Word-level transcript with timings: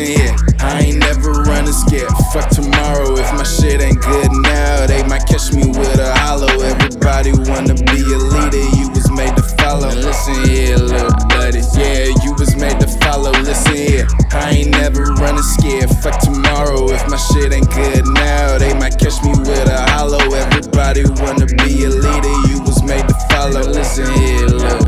in 0.00 0.18
here. 0.18 0.36
I 0.60 0.80
ain't 0.80 0.98
never 0.98 1.30
running 1.44 1.72
scared. 1.72 2.10
Fuck 2.32 2.48
tomorrow 2.50 3.16
if 3.16 3.28
my 3.32 3.44
shit 3.44 3.80
ain't 3.80 4.00
good 4.00 4.32
now. 4.42 4.86
They 4.86 5.02
might 5.04 5.26
catch 5.26 5.52
me 5.52 5.66
with 5.66 5.98
a 5.98 6.12
hollow. 6.20 6.48
Everybody 6.48 7.32
wanna 7.32 7.74
be 7.74 8.00
a 8.00 8.18
leader, 8.18 8.64
you 8.76 8.88
was 8.90 9.10
made 9.10 9.36
to 9.36 9.42
follow. 9.60 9.88
Now 9.88 10.08
listen 10.08 10.48
here, 10.48 10.76
little 10.76 11.12
buddy. 11.28 11.60
Yeah, 11.76 12.12
you 12.24 12.32
was 12.38 12.56
made 12.56 12.80
to 12.80 12.88
follow. 13.04 13.32
Listen 13.42 13.74
here. 13.74 14.06
I 14.32 14.50
ain't 14.50 14.70
never 14.70 15.04
running 15.20 15.42
scared. 15.42 15.90
Fuck 16.02 16.20
tomorrow 16.20 16.90
if 16.90 17.02
my 17.08 17.16
shit 17.16 17.52
ain't 17.52 17.70
good 17.70 18.06
now. 18.06 18.58
They 18.58 18.74
might 18.74 18.98
catch 18.98 19.22
me 19.22 19.30
with 19.30 19.68
a 19.68 19.80
hollow. 19.92 20.22
Everybody 20.32 21.04
wanna 21.20 21.46
be 21.64 21.84
a 21.84 21.90
leader, 21.90 22.36
you 22.48 22.62
was 22.62 22.82
made 22.82 23.06
to 23.08 23.14
follow. 23.30 23.60
Now 23.60 23.68
listen 23.68 24.06
here, 24.14 24.46
little 24.46 24.79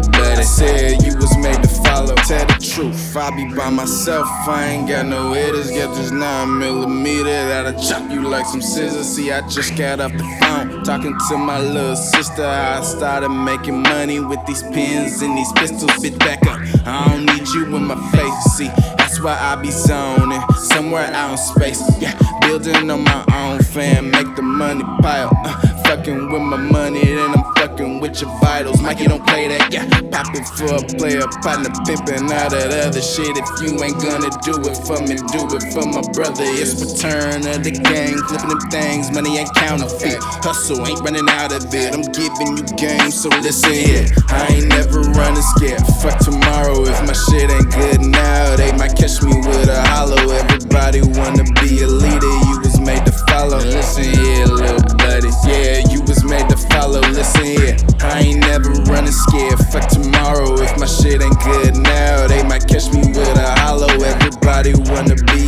truth, 2.74 3.16
I 3.16 3.30
be 3.36 3.54
by 3.54 3.68
myself. 3.68 4.26
I 4.48 4.66
ain't 4.68 4.88
got 4.88 5.04
no 5.06 5.32
hitters. 5.32 5.70
Got 5.70 5.94
this 5.94 6.10
nine 6.10 6.58
millimeter 6.58 7.24
that'll 7.24 7.78
chop 7.80 8.10
you 8.10 8.22
like 8.22 8.46
some 8.46 8.62
scissors. 8.62 9.06
See, 9.06 9.30
I 9.30 9.46
just 9.48 9.76
got 9.76 10.00
off 10.00 10.12
the 10.12 10.24
phone 10.40 10.82
talking 10.82 11.14
to 11.28 11.36
my 11.36 11.60
little 11.60 11.96
sister. 11.96 12.44
I 12.44 12.82
started 12.82 13.28
making 13.28 13.82
money 13.82 14.20
with 14.20 14.44
these 14.46 14.62
pins 14.62 15.20
and 15.20 15.36
these 15.36 15.52
pistols. 15.52 15.90
Bitch, 16.02 16.18
back 16.18 16.46
up. 16.46 16.60
I 16.86 17.08
don't 17.08 17.26
need 17.26 17.46
you 17.48 17.76
in 17.76 17.84
my 17.84 18.00
face. 18.10 18.54
See, 18.56 18.70
that's 19.12 19.22
why 19.22 19.36
I 19.38 19.56
be 19.56 19.70
zoning 19.70 20.40
somewhere 20.72 21.04
out 21.12 21.32
in 21.32 21.36
space. 21.36 21.82
Yeah, 22.00 22.18
building 22.40 22.90
on 22.90 23.04
my 23.04 23.24
own 23.34 23.62
fan, 23.62 24.10
make 24.10 24.34
the 24.36 24.42
money 24.42 24.82
pile. 25.02 25.30
Uh, 25.44 25.72
fucking 25.84 26.32
with 26.32 26.40
my 26.40 26.56
money, 26.56 27.04
then 27.04 27.30
I'm 27.36 27.44
fucking 27.56 28.00
with 28.00 28.22
your 28.22 28.30
vitals. 28.40 28.80
Mikey 28.80 29.08
don't 29.08 29.26
play 29.26 29.48
that, 29.48 29.70
yeah. 29.70 29.84
Popping 30.10 30.44
for 30.56 30.80
a 30.80 30.82
player, 30.96 31.26
partner 31.42 31.68
pimping 31.84 32.32
all 32.32 32.48
that 32.48 32.72
other 32.72 33.02
shit. 33.02 33.36
If 33.36 33.48
you 33.60 33.76
ain't 33.84 34.00
gonna 34.00 34.32
do 34.40 34.56
it 34.64 34.76
for 34.80 34.96
me, 35.04 35.20
do 35.28 35.44
it 35.52 35.64
for 35.76 35.84
my 35.84 36.00
brother. 36.16 36.48
It's 36.56 36.80
return 36.80 37.44
of 37.44 37.60
the 37.64 37.72
gang, 37.72 38.16
flipping 38.28 38.48
them 38.48 38.64
things, 38.72 39.12
money 39.12 39.36
ain't 39.36 39.52
counterfeit. 39.54 40.16
Hustle 40.40 40.86
ain't 40.86 41.00
running 41.00 41.28
out 41.28 41.52
of 41.52 41.68
it. 41.74 41.92
I'm 41.92 42.08
giving 42.16 42.56
you 42.56 42.64
game, 42.80 43.10
so 43.10 43.28
listen 43.44 43.72
here. 43.72 44.08
I 44.28 44.56
ain't 44.56 44.68
never 44.68 45.00
running 45.12 45.44
scared. 45.56 45.84
Fuck 46.00 46.18
tomorrow 46.24 46.80
if 46.88 46.96
my 47.04 47.12
shit 47.12 47.50
ain't 47.50 47.68
good 47.72 48.00
now. 48.00 48.56
They 48.56 48.72
might 48.72 48.96
catch 49.02 49.20
me 49.24 49.34
with 49.34 49.68
a 49.68 49.82
hollow. 49.90 50.30
Everybody 50.30 51.02
wanna 51.18 51.42
be 51.58 51.82
a 51.82 51.88
leader, 51.88 52.34
you 52.46 52.60
was 52.62 52.78
made 52.78 53.04
to 53.04 53.10
follow. 53.26 53.58
Listen 53.58 54.04
here, 54.04 54.46
little 54.46 54.96
buddy. 54.96 55.30
Yeah, 55.42 55.82
you 55.90 56.02
was 56.02 56.22
made 56.22 56.48
to 56.48 56.56
follow. 56.70 57.00
Listen 57.10 57.44
here, 57.44 57.76
I 58.00 58.20
ain't 58.20 58.40
never 58.46 58.70
running 58.86 59.10
scared. 59.10 59.58
Fuck 59.72 59.88
tomorrow 59.88 60.54
if 60.62 60.78
my 60.78 60.86
shit 60.86 61.20
ain't 61.20 61.38
good 61.40 61.74
now. 61.74 62.28
They 62.28 62.44
might 62.44 62.68
catch 62.68 62.92
me 62.94 63.02
with 63.10 63.36
a 63.36 63.50
hollow. 63.58 63.90
Everybody 63.90 64.74
wanna 64.86 65.16
be 65.34 65.41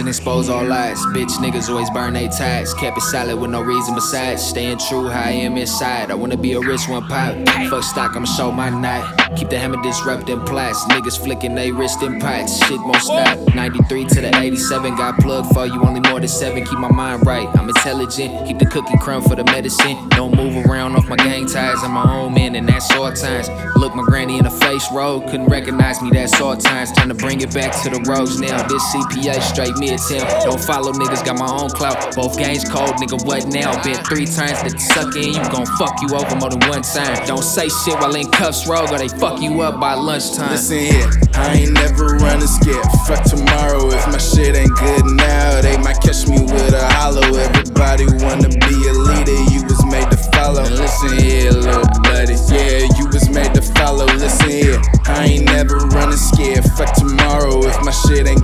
and 0.00 0.08
expose 0.08 0.48
all 0.48 0.64
lies. 0.64 0.98
Bitch 1.14 1.30
niggas 1.36 1.68
always 1.68 1.90
burn 1.90 2.14
they 2.14 2.26
ties. 2.28 2.72
Kept 2.74 2.96
it 2.96 3.02
solid 3.02 3.36
with 3.36 3.50
no 3.50 3.60
reason 3.60 3.94
besides. 3.94 4.42
Staying 4.42 4.78
true 4.78 5.08
how 5.08 5.28
I 5.28 5.32
am 5.32 5.56
inside. 5.56 6.10
I 6.10 6.14
wanna 6.14 6.38
be 6.38 6.54
a 6.54 6.60
rich 6.60 6.88
one 6.88 7.06
pop. 7.06 7.36
Fuck 7.68 7.84
stock, 7.84 8.16
I'ma 8.16 8.24
show 8.24 8.50
my 8.50 8.70
knot. 8.70 9.20
Keep 9.36 9.50
the 9.50 9.58
hammer 9.58 9.80
disrupting 9.82 10.40
plots. 10.44 10.82
Niggas 10.86 11.22
flicking 11.22 11.54
they 11.54 11.70
wrist 11.70 12.02
in 12.02 12.18
pots. 12.18 12.58
Shit 12.66 12.80
won't 12.80 12.96
stop. 12.96 13.38
93 13.54 14.06
to 14.06 14.20
the 14.22 14.36
87. 14.36 14.96
Got 14.96 15.18
plugged 15.18 15.52
for 15.54 15.66
you, 15.66 15.80
only 15.82 16.00
more 16.08 16.18
than 16.18 16.28
seven. 16.28 16.64
Keep 16.64 16.78
my 16.78 16.90
mind 16.90 17.24
right. 17.26 17.48
I'm 17.56 17.68
intelligent. 17.68 18.46
Keep 18.48 18.58
the 18.58 18.66
cookie 18.66 18.98
crumb 18.98 19.22
for 19.22 19.36
the 19.36 19.44
medicine. 19.44 20.08
Don't 20.10 20.34
move 20.34 20.66
around 20.66 20.96
off 20.96 21.08
my 21.08 21.16
gang 21.16 21.46
ties. 21.46 21.82
I'm 21.84 21.92
my 21.92 22.10
own 22.10 22.34
man, 22.34 22.56
and 22.56 22.68
that's 22.68 22.90
all 22.92 23.12
times. 23.12 23.48
Look 23.76 23.94
my 23.94 24.02
granny 24.04 24.38
in 24.38 24.44
the 24.44 24.50
face, 24.50 24.90
road. 24.92 25.26
Couldn't 25.30 25.46
recognize 25.46 26.00
me, 26.02 26.10
that's 26.10 26.40
all 26.40 26.56
times. 26.56 26.90
Time 26.92 27.08
to 27.08 27.14
bring 27.14 27.40
it 27.40 27.52
back 27.54 27.72
to 27.82 27.90
the 27.90 28.00
roads 28.08 28.40
now. 28.40 28.66
This 28.66 28.82
CPA 28.92 29.40
straight 29.42 29.76
Don't 29.90 30.60
follow 30.60 30.92
niggas, 30.92 31.24
got 31.24 31.36
my 31.36 31.50
own 31.50 31.68
clout. 31.70 32.14
Both 32.14 32.38
games 32.38 32.62
cold, 32.62 32.94
nigga, 33.02 33.26
what 33.26 33.48
now? 33.48 33.82
Been 33.82 33.98
three 34.04 34.24
times 34.24 34.62
that 34.62 34.78
suck 34.78 35.16
in, 35.16 35.34
you 35.34 35.42
gon' 35.50 35.66
fuck 35.66 35.98
you 35.98 36.14
over 36.14 36.36
more 36.36 36.50
than 36.50 36.62
one 36.70 36.82
time. 36.82 37.26
Don't 37.26 37.42
say 37.42 37.68
shit 37.68 37.98
while 37.98 38.14
in 38.14 38.30
cuffs, 38.30 38.68
rogue, 38.68 38.92
or 38.92 38.98
they 38.98 39.08
fuck 39.08 39.42
you 39.42 39.62
up 39.62 39.80
by 39.80 39.94
lunchtime. 39.94 40.50
Listen 40.52 40.78
here, 40.78 41.10
I 41.34 41.66
ain't 41.66 41.72
never 41.72 42.14
running 42.22 42.46
scared. 42.46 42.86
Fuck 43.10 43.24
tomorrow 43.26 43.90
if 43.90 44.06
my 44.06 44.18
shit 44.18 44.54
ain't 44.54 44.70
good 44.78 45.04
now. 45.18 45.60
They 45.60 45.76
might 45.78 45.98
catch 45.98 46.28
me 46.28 46.38
with 46.38 46.70
a 46.70 46.86
hollow. 46.94 47.26
Everybody 47.26 48.06
wanna 48.22 48.46
be 48.46 48.76
a 48.86 48.94
leader, 48.94 49.42
you 49.50 49.66
was 49.66 49.82
made 49.90 50.06
to 50.14 50.18
follow. 50.30 50.62
And 50.62 50.78
listen 50.78 51.18
here, 51.18 51.50
little 51.50 51.82
buddy. 52.06 52.38
Yeah, 52.46 52.86
you 52.94 53.10
was 53.10 53.26
made 53.28 53.54
to 53.58 53.62
follow. 53.74 54.06
Listen 54.06 54.50
here, 54.50 54.78
I 55.10 55.34
ain't 55.34 55.46
never 55.46 55.82
running 55.98 56.16
scared. 56.16 56.62
Fuck 56.78 56.94
tomorrow 56.94 57.58
if 57.66 57.74
my 57.82 57.90
shit 57.90 58.30
ain't 58.30 58.38
good 58.38 58.39